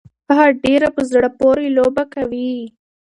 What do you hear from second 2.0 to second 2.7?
کوي.